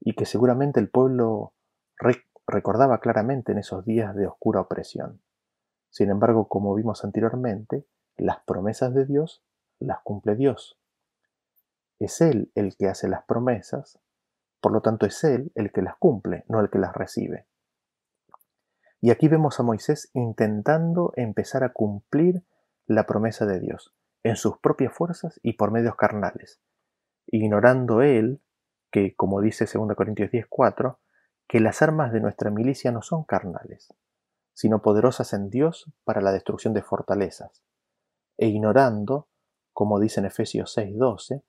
[0.00, 1.54] y que seguramente el pueblo
[2.46, 5.22] recordaba claramente en esos días de oscura opresión.
[5.90, 9.42] Sin embargo, como vimos anteriormente, las promesas de Dios
[9.78, 10.78] las cumple Dios.
[11.98, 13.98] Es Él el que hace las promesas,
[14.60, 17.46] por lo tanto es Él el que las cumple, no el que las recibe.
[19.00, 22.42] Y aquí vemos a Moisés intentando empezar a cumplir
[22.86, 26.60] la promesa de Dios en sus propias fuerzas y por medios carnales,
[27.26, 28.40] ignorando él
[28.90, 30.98] que, como dice 2 Corintios 10:4,
[31.46, 33.92] que las armas de nuestra milicia no son carnales,
[34.54, 37.62] sino poderosas en Dios para la destrucción de fortalezas,
[38.36, 39.28] e ignorando,
[39.72, 41.42] como dice en Efesios 6:12,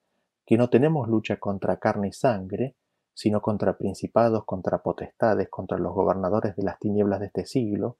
[0.46, 2.76] que no tenemos lucha contra carne y sangre,
[3.14, 7.98] sino contra principados, contra potestades, contra los gobernadores de las tinieblas de este siglo,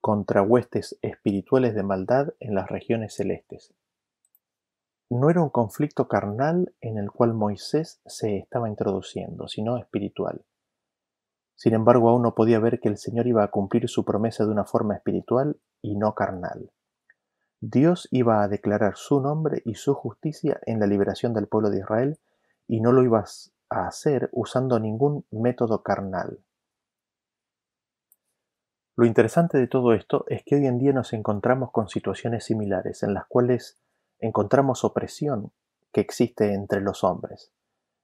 [0.00, 3.74] contra huestes espirituales de maldad en las regiones celestes.
[5.10, 10.44] No era un conflicto carnal en el cual Moisés se estaba introduciendo, sino espiritual.
[11.54, 14.50] Sin embargo, aún no podía ver que el Señor iba a cumplir su promesa de
[14.50, 16.72] una forma espiritual y no carnal.
[17.66, 21.78] Dios iba a declarar su nombre y su justicia en la liberación del pueblo de
[21.78, 22.18] Israel
[22.68, 23.24] y no lo iba
[23.70, 26.44] a hacer usando ningún método carnal.
[28.96, 33.02] Lo interesante de todo esto es que hoy en día nos encontramos con situaciones similares
[33.02, 33.78] en las cuales
[34.18, 35.50] encontramos opresión
[35.90, 37.50] que existe entre los hombres,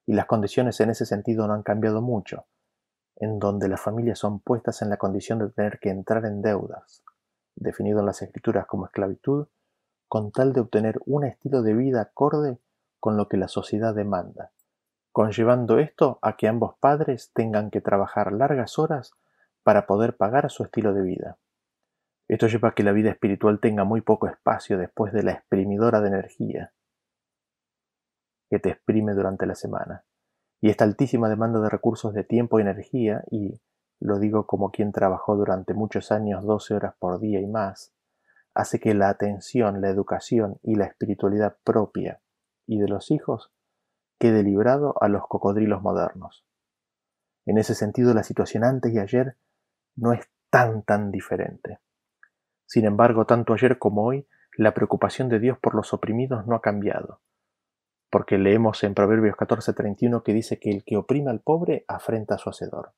[0.06, 2.46] y las condiciones en ese sentido no han cambiado mucho,
[3.16, 7.04] en donde las familias son puestas en la condición de tener que entrar en deudas,
[7.60, 9.46] definido en las escrituras como esclavitud,
[10.08, 12.58] con tal de obtener un estilo de vida acorde
[12.98, 14.50] con lo que la sociedad demanda,
[15.12, 19.12] conllevando esto a que ambos padres tengan que trabajar largas horas
[19.62, 21.38] para poder pagar su estilo de vida.
[22.28, 26.00] Esto lleva a que la vida espiritual tenga muy poco espacio después de la exprimidora
[26.00, 26.72] de energía
[28.50, 30.04] que te exprime durante la semana.
[30.60, 33.60] Y esta altísima demanda de recursos de tiempo y energía, y
[34.00, 37.92] lo digo como quien trabajó durante muchos años 12 horas por día y más,
[38.54, 42.20] hace que la atención, la educación y la espiritualidad propia
[42.66, 43.52] y de los hijos
[44.18, 46.44] quede librado a los cocodrilos modernos.
[47.46, 49.36] En ese sentido, la situación antes y ayer
[49.96, 51.78] no es tan tan diferente.
[52.66, 54.26] Sin embargo, tanto ayer como hoy,
[54.56, 57.20] la preocupación de Dios por los oprimidos no ha cambiado,
[58.10, 62.38] porque leemos en Proverbios 14:31 que dice que el que oprime al pobre afrenta a
[62.38, 62.92] su hacedor.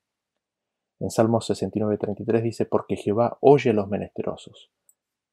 [0.99, 4.71] En Salmos 69.33 dice, porque Jehová oye a los menesterosos.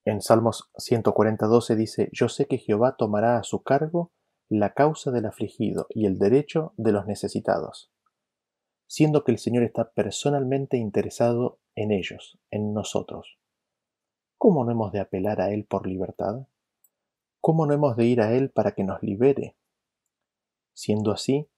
[0.05, 4.13] En Salmos 140.12 dice, yo sé que Jehová tomará a su cargo
[4.49, 7.93] la causa del afligido y el derecho de los necesitados,
[8.89, 13.39] siendo que el Señor está personalmente interesado en ellos, en nosotros.
[14.39, 16.47] ¿Cómo no hemos de apelar a Él por libertad?
[17.41, 19.57] ¿Cómo no hemos de ir a Él para que nos libere?
[20.73, 21.49] Siendo así,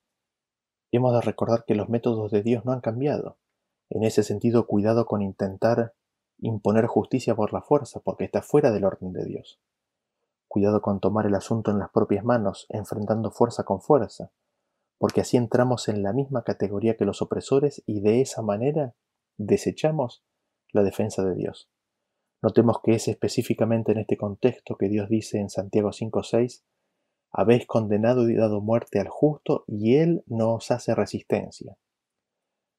[0.90, 3.38] hemos de recordar que los métodos de Dios no han cambiado.
[3.94, 5.92] En ese sentido, cuidado con intentar
[6.38, 9.60] imponer justicia por la fuerza, porque está fuera del orden de Dios.
[10.48, 14.30] Cuidado con tomar el asunto en las propias manos, enfrentando fuerza con fuerza,
[14.96, 18.94] porque así entramos en la misma categoría que los opresores y de esa manera
[19.36, 20.24] desechamos
[20.70, 21.68] la defensa de Dios.
[22.40, 26.64] Notemos que es específicamente en este contexto que Dios dice en Santiago 5:6,
[27.30, 31.76] habéis condenado y dado muerte al justo y él no os hace resistencia.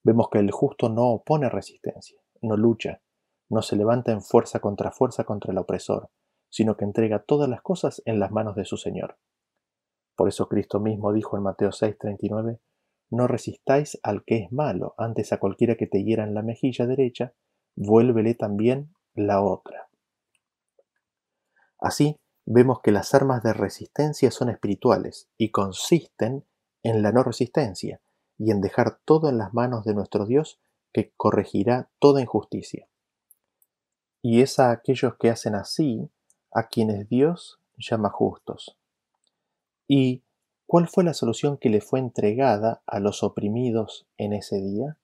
[0.03, 3.01] Vemos que el justo no opone resistencia, no lucha,
[3.49, 6.09] no se levanta en fuerza contra fuerza contra el opresor,
[6.49, 9.17] sino que entrega todas las cosas en las manos de su Señor.
[10.15, 12.59] Por eso Cristo mismo dijo en Mateo 6:39,
[13.11, 16.85] No resistáis al que es malo, antes a cualquiera que te hiera en la mejilla
[16.85, 17.33] derecha,
[17.75, 19.87] vuélvele también la otra.
[21.79, 26.45] Así, vemos que las armas de resistencia son espirituales y consisten
[26.83, 28.01] en la no resistencia
[28.37, 30.59] y en dejar todo en las manos de nuestro Dios
[30.91, 32.87] que corregirá toda injusticia
[34.23, 36.09] y es a aquellos que hacen así
[36.51, 38.79] a quienes Dios llama justos.
[39.85, 40.23] ¿Y
[40.65, 44.97] cuál fue la solución que le fue entregada a los oprimidos en ese día?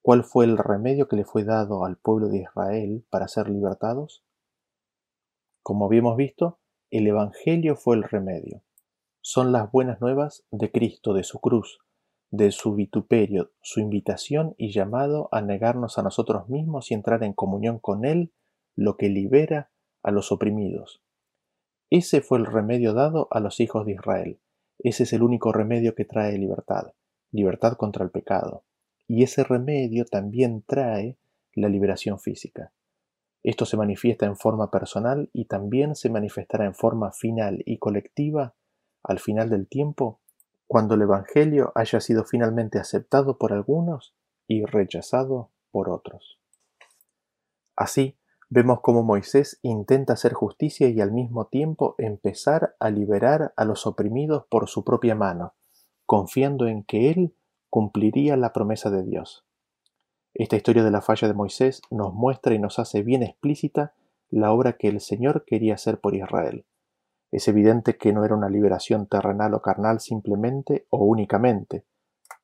[0.00, 4.24] ¿Cuál fue el remedio que le fue dado al pueblo de Israel para ser libertados?
[5.62, 6.58] Como habíamos visto,
[6.90, 8.62] el Evangelio fue el remedio.
[9.20, 11.80] Son las buenas nuevas de Cristo, de su cruz,
[12.30, 17.32] de su vituperio, su invitación y llamado a negarnos a nosotros mismos y entrar en
[17.32, 18.32] comunión con Él,
[18.76, 19.70] lo que libera
[20.02, 21.02] a los oprimidos.
[21.90, 24.40] Ese fue el remedio dado a los hijos de Israel.
[24.78, 26.92] Ese es el único remedio que trae libertad,
[27.32, 28.64] libertad contra el pecado.
[29.08, 31.18] Y ese remedio también trae
[31.52, 32.72] la liberación física.
[33.42, 38.54] Esto se manifiesta en forma personal y también se manifestará en forma final y colectiva
[39.02, 40.19] al final del tiempo
[40.70, 44.14] cuando el Evangelio haya sido finalmente aceptado por algunos
[44.46, 46.38] y rechazado por otros.
[47.74, 48.16] Así,
[48.50, 53.84] vemos cómo Moisés intenta hacer justicia y al mismo tiempo empezar a liberar a los
[53.84, 55.54] oprimidos por su propia mano,
[56.06, 57.34] confiando en que él
[57.68, 59.44] cumpliría la promesa de Dios.
[60.34, 63.94] Esta historia de la falla de Moisés nos muestra y nos hace bien explícita
[64.28, 66.64] la obra que el Señor quería hacer por Israel.
[67.30, 71.86] Es evidente que no era una liberación terrenal o carnal simplemente o únicamente,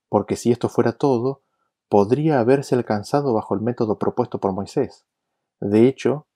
[0.08, 1.42] porque si esto fuera todo,
[1.88, 5.06] podría haberse alcanzado bajo el método propuesto por Moisés.
[5.60, 6.26] De hecho,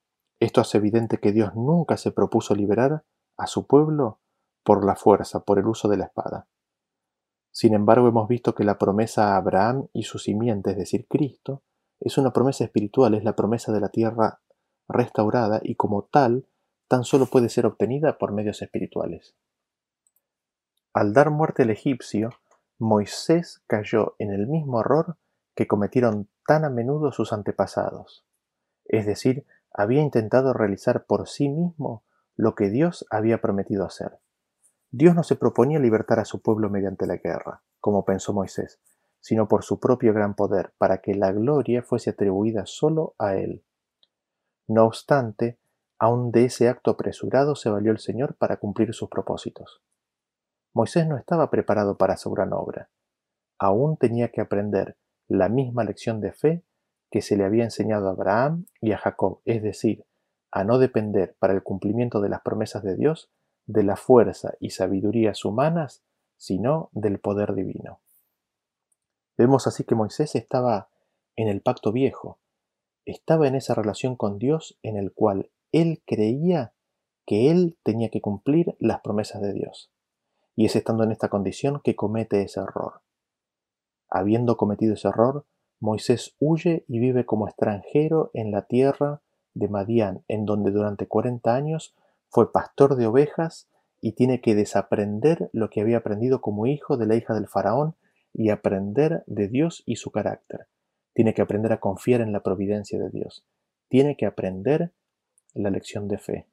[0.41, 3.05] esto hace evidente que Dios nunca se propuso liberar
[3.37, 4.21] a su pueblo
[4.65, 6.49] por la fuerza, por el uso de la espada.
[7.53, 11.63] Sin embargo, hemos visto que la promesa a Abraham y su simiente, es decir, Cristo,
[11.99, 14.41] es una promesa espiritual, es la promesa de la tierra
[14.89, 16.47] restaurada y como tal
[16.91, 19.37] tan solo puede ser obtenida por medios espirituales.
[20.93, 22.31] Al dar muerte al egipcio,
[22.81, 25.17] Moisés cayó en el mismo error
[25.55, 28.27] que cometieron tan a menudo sus antepasados,
[28.87, 32.03] es decir, había intentado realizar por sí mismo
[32.35, 34.19] lo que Dios había prometido hacer.
[34.91, 38.81] Dios no se proponía libertar a su pueblo mediante la guerra, como pensó Moisés,
[39.21, 43.63] sino por su propio gran poder, para que la gloria fuese atribuida solo a Él.
[44.67, 45.60] No obstante,
[46.03, 49.83] Aun de ese acto apresurado se valió el Señor para cumplir sus propósitos.
[50.73, 52.89] Moisés no estaba preparado para su gran obra.
[53.59, 54.97] Aún tenía que aprender
[55.29, 56.65] la misma lección de fe
[57.11, 60.07] que se le había enseñado a Abraham y a Jacob, es decir,
[60.51, 63.31] a no depender para el cumplimiento de las promesas de Dios
[63.67, 66.03] de la fuerza y sabidurías humanas,
[66.39, 68.01] sino del poder divino.
[69.37, 70.89] Vemos así que Moisés estaba
[71.37, 72.39] en el pacto viejo,
[73.05, 76.73] estaba en esa relación con Dios en el cual él creía
[77.27, 79.91] que él tenía que cumplir las promesas de Dios.
[80.57, 83.03] Y es estando en esta condición que comete ese error.
[84.09, 85.47] Habiendo cometido ese error,
[85.79, 89.23] Moisés huye y vive como extranjero en la tierra
[89.55, 91.95] de Madián, en donde durante 40 años
[92.29, 93.69] fue pastor de ovejas
[94.01, 97.95] y tiene que desaprender lo que había aprendido como hijo de la hija del faraón
[98.33, 100.67] y aprender de Dios y su carácter.
[101.15, 103.45] Tiene que aprender a confiar en la providencia de Dios.
[103.89, 104.93] Tiene que aprender
[105.55, 106.49] la lección de fe.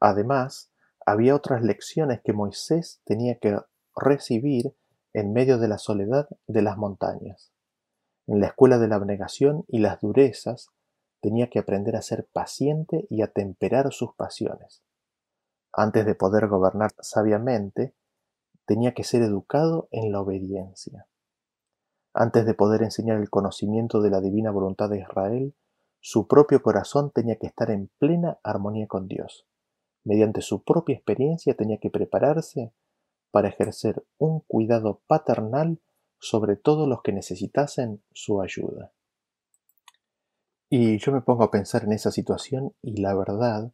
[0.00, 0.70] Además,
[1.06, 3.58] había otras lecciones que Moisés tenía que
[3.96, 4.74] recibir
[5.12, 7.52] en medio de la soledad de las montañas.
[8.26, 10.68] En la escuela de la abnegación y las durezas
[11.20, 14.82] tenía que aprender a ser paciente y a temperar sus pasiones.
[15.72, 17.94] Antes de poder gobernar sabiamente,
[18.66, 21.06] tenía que ser educado en la obediencia.
[22.12, 25.54] Antes de poder enseñar el conocimiento de la divina voluntad de Israel,
[26.06, 29.46] su propio corazón tenía que estar en plena armonía con Dios.
[30.04, 32.74] Mediante su propia experiencia tenía que prepararse
[33.30, 35.80] para ejercer un cuidado paternal
[36.18, 38.92] sobre todos los que necesitasen su ayuda.
[40.68, 43.72] Y yo me pongo a pensar en esa situación y la verdad,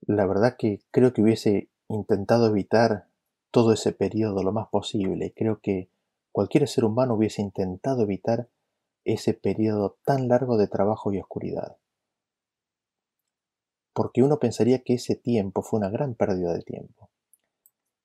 [0.00, 3.06] la verdad que creo que hubiese intentado evitar
[3.52, 5.32] todo ese periodo lo más posible.
[5.36, 5.88] Creo que
[6.32, 8.48] cualquier ser humano hubiese intentado evitar
[9.08, 11.78] ese periodo tan largo de trabajo y oscuridad.
[13.94, 17.10] Porque uno pensaría que ese tiempo fue una gran pérdida de tiempo.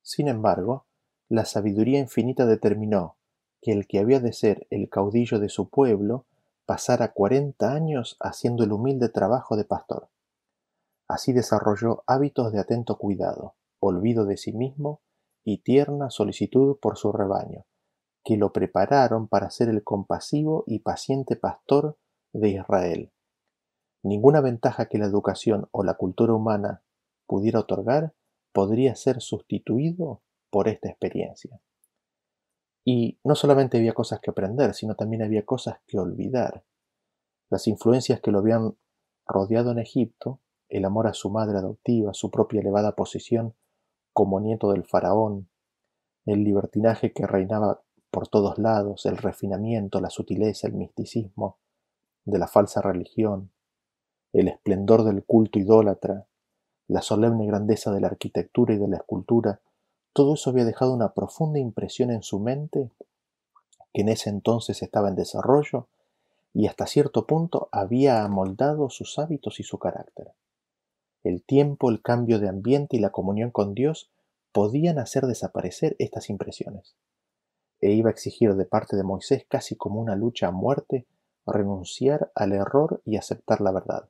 [0.02, 0.86] Sin embargo,
[1.30, 3.18] la sabiduría infinita determinó
[3.62, 6.26] que el que había de ser el caudillo de su pueblo
[6.66, 10.10] pasara cuarenta años haciendo el humilde trabajo de pastor.
[11.08, 15.02] Así desarrolló hábitos de atento cuidado, olvido de sí mismo
[15.44, 17.66] y tierna solicitud por su rebaño,
[18.24, 21.98] que lo prepararon para ser el compasivo y paciente pastor
[22.32, 23.12] de Israel.
[24.02, 26.84] Ninguna ventaja que la educación o la cultura humana
[27.26, 28.14] pudiera otorgar
[28.52, 31.60] podría ser sustituido por esta experiencia.
[32.86, 36.64] Y no solamente había cosas que aprender, sino también había cosas que olvidar.
[37.50, 38.76] Las influencias que lo habían
[39.26, 43.56] rodeado en Egipto, el amor a su madre adoptiva, su propia elevada posición
[44.12, 45.50] como nieto del faraón,
[46.26, 47.83] el libertinaje que reinaba
[48.14, 51.58] por todos lados, el refinamiento, la sutileza, el misticismo
[52.26, 53.50] de la falsa religión,
[54.34, 56.28] el esplendor del culto idólatra,
[56.88, 59.62] la solemne grandeza de la arquitectura y de la escultura,
[60.14, 62.92] todo eso había dejado una profunda impresión en su mente,
[63.92, 65.88] que en ese entonces estaba en desarrollo,
[66.54, 70.34] y hasta cierto punto había amoldado sus hábitos y su carácter.
[71.24, 74.12] El tiempo, el cambio de ambiente y la comunión con Dios
[74.52, 76.96] podían hacer desaparecer estas impresiones.
[77.84, 81.06] E iba a exigir de parte de Moisés casi como una lucha a muerte
[81.46, 84.08] renunciar al error y aceptar la verdad.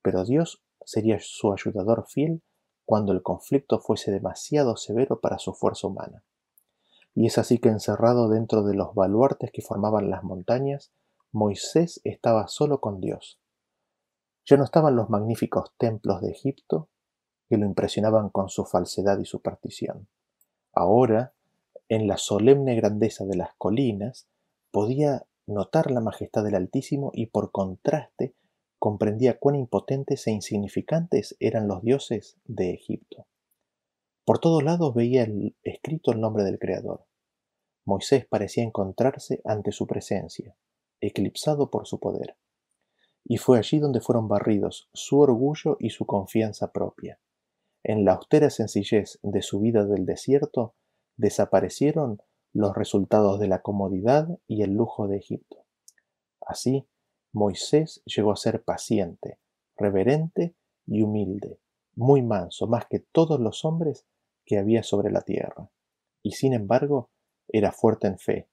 [0.00, 2.44] Pero Dios sería su ayudador fiel
[2.84, 6.22] cuando el conflicto fuese demasiado severo para su fuerza humana.
[7.16, 10.92] Y es así que encerrado dentro de los baluartes que formaban las montañas,
[11.32, 13.40] Moisés estaba solo con Dios,
[14.44, 16.88] ya no estaban los magníficos templos de Egipto
[17.48, 20.08] que lo impresionaban con su falsedad y superstición.
[20.72, 21.34] Ahora,
[21.88, 24.28] en la solemne grandeza de las colinas,
[24.70, 28.34] podía notar la majestad del Altísimo y por contraste
[28.78, 33.26] comprendía cuán impotentes e insignificantes eran los dioses de Egipto.
[34.24, 35.28] Por todos lados veía
[35.62, 37.06] escrito el nombre del Creador.
[37.84, 40.56] Moisés parecía encontrarse ante su presencia,
[41.00, 42.36] eclipsado por su poder
[43.28, 47.18] y fue allí donde fueron barridos su orgullo y su confianza propia.
[47.82, 50.74] En la austera sencillez de su vida del desierto
[51.16, 55.64] desaparecieron los resultados de la comodidad y el lujo de Egipto.
[56.40, 56.86] Así,
[57.32, 59.38] Moisés llegó a ser paciente,
[59.76, 60.54] reverente
[60.86, 61.60] y humilde,
[61.94, 64.06] muy manso, más que todos los hombres
[64.44, 65.70] que había sobre la tierra.
[66.22, 67.10] Y sin embargo,
[67.48, 68.48] era fuerte en fe,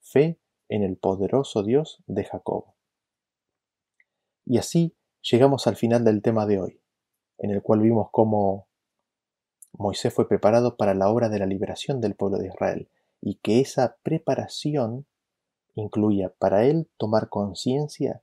[0.00, 0.38] fe
[0.68, 2.66] en el poderoso Dios de Jacob.
[4.46, 6.80] Y así llegamos al final del tema de hoy,
[7.38, 8.68] en el cual vimos cómo
[9.72, 12.88] Moisés fue preparado para la obra de la liberación del pueblo de Israel
[13.20, 15.06] y que esa preparación
[15.74, 18.22] incluía para él tomar conciencia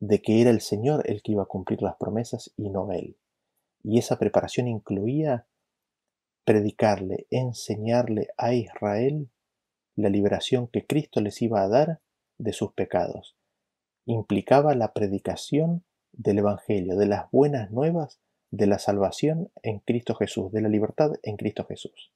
[0.00, 3.16] de que era el Señor el que iba a cumplir las promesas y no él.
[3.82, 5.46] Y esa preparación incluía
[6.44, 9.28] predicarle, enseñarle a Israel
[9.96, 12.00] la liberación que Cristo les iba a dar
[12.38, 13.38] de sus pecados
[14.08, 18.20] implicaba la predicación del Evangelio, de las buenas nuevas
[18.50, 22.12] de la salvación en Cristo Jesús, de la libertad en Cristo Jesús.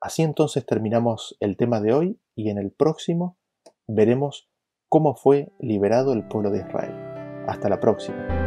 [0.00, 3.38] Así entonces terminamos el tema de hoy y en el próximo
[3.86, 4.48] veremos
[4.88, 6.94] cómo fue liberado el pueblo de Israel.
[7.48, 8.45] Hasta la próxima.